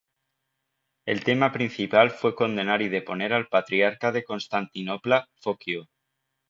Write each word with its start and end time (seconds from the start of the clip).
El 1.05 1.23
tema 1.23 1.51
principal 1.51 2.09
fue 2.09 2.33
condenar 2.33 2.81
y 2.81 2.89
deponer 2.89 3.33
al 3.33 3.45
Patriarca 3.49 4.11
de 4.11 4.23
Constantinopla 4.23 5.29
Focio. 5.35 5.89